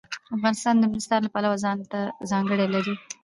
[0.35, 1.99] افغانستان د نورستان د پلوه ځانته
[2.29, 2.93] ځانګړتیا لري.